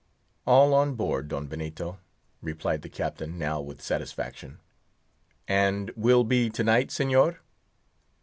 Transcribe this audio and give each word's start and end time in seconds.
"All 0.47 0.73
on 0.73 0.95
board, 0.95 1.27
Don 1.27 1.45
Benito," 1.45 1.99
replied 2.41 2.81
the 2.81 2.89
Captain, 2.89 3.37
now 3.37 3.61
with 3.61 3.83
satisfaction. 3.83 4.59
"And 5.47 5.91
will 5.91 6.23
be 6.23 6.49
to 6.49 6.63
night, 6.63 6.87
Señor?" 6.87 7.37